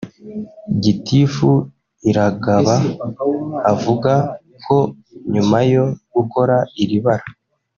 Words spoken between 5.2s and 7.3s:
nyuma yo gukora iri bara